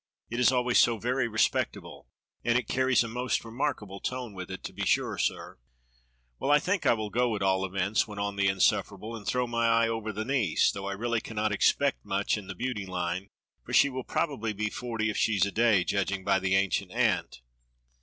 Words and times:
It 0.31 0.39
is 0.39 0.51
always 0.51 0.79
so 0.79 0.97
very 0.97 1.27
respectable, 1.27 2.07
and 2.43 2.57
it 2.57 2.67
carries 2.67 3.03
a 3.03 3.07
most 3.07 3.45
remarkable 3.45 3.99
tone 3.99 4.33
with 4.33 4.49
it, 4.49 4.63
to 4.63 4.73
be 4.73 4.83
sure, 4.83 5.15
sir." 5.19 5.59
268 6.39 6.39
DOCTOR 6.39 6.39
SYN 6.39 6.39
"Well, 6.39 6.51
I 6.51 6.59
think 6.59 6.85
I 6.87 6.93
will 6.95 7.09
go, 7.11 7.35
at 7.35 7.43
all 7.43 7.63
events," 7.63 8.07
went 8.07 8.19
on 8.19 8.35
the 8.35 8.47
insufferable, 8.47 9.15
"and 9.15 9.27
throw 9.27 9.45
my 9.45 9.67
eye 9.67 9.87
over 9.87 10.11
the 10.11 10.25
niece, 10.25 10.71
though 10.71 10.87
I 10.87 10.93
really 10.93 11.21
cannot 11.21 11.51
expect 11.51 12.03
much 12.03 12.35
in 12.35 12.47
the 12.47 12.55
beauty 12.55 12.87
line, 12.87 13.27
for 13.63 13.73
she 13.73 13.89
will 13.91 14.03
probably 14.03 14.53
be 14.53 14.71
forty 14.71 15.11
if 15.11 15.17
she's 15.17 15.45
a 15.45 15.51
day, 15.51 15.83
judging 15.83 16.23
by 16.23 16.39
the 16.39 16.55
ancient 16.55 16.91
aunt. 16.91 17.41